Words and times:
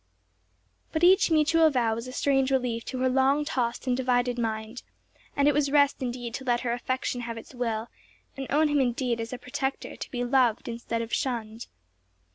But 0.91 1.03
each 1.03 1.29
mutual 1.29 1.69
vow 1.69 1.93
was 1.93 2.07
a 2.07 2.11
strange 2.11 2.49
relief 2.49 2.83
to 2.85 2.97
her 3.01 3.07
long 3.07 3.45
tossed 3.45 3.85
and 3.85 3.95
divided 3.95 4.39
mind, 4.39 4.81
and 5.35 5.47
it 5.47 5.53
was 5.53 5.69
rest 5.69 6.01
indeed 6.01 6.33
to 6.33 6.43
let 6.43 6.61
her 6.61 6.73
affection 6.73 7.21
have 7.21 7.37
its 7.37 7.53
will, 7.53 7.87
and 8.35 8.47
own 8.49 8.67
him 8.67 8.79
indeed 8.81 9.21
as 9.21 9.31
a 9.31 9.37
protector 9.37 9.95
to 9.95 10.09
be 10.09 10.23
loved 10.23 10.67
instead 10.67 11.03
of 11.03 11.13
shunned. 11.13 11.67